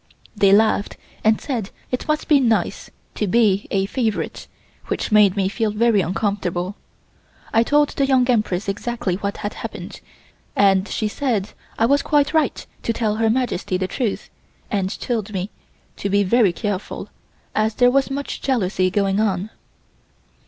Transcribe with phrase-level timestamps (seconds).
[0.35, 4.47] They laughed, and said it must be nice to be a favorite
[4.87, 6.75] which made me feel very uncomfortable.
[7.53, 10.01] I told the Young Empress exactly what had happened,
[10.55, 14.31] and she said I was quite right to tell Her Majesty the truth
[14.71, 15.51] and told me
[15.97, 17.09] to be very careful
[17.53, 19.51] as there was much jealousy going on.